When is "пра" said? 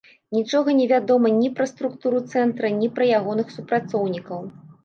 1.59-1.67, 2.99-3.11